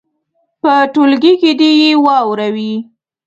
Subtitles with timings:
[0.61, 2.73] په ټولګي کې دې یې واوروي.